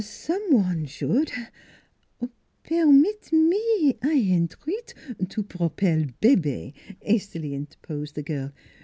"Some 0.01 0.51
one 0.51 0.85
should" 0.87 1.31
Permit 2.63 3.31
me 3.31 3.99
I 4.01 4.15
entreat 4.35 4.95
to 5.29 5.43
propel 5.43 6.05
bebe" 6.19 6.73
has 7.05 7.27
tily 7.27 7.51
interposed 7.53 8.15
the 8.15 8.23
girl. 8.23 8.51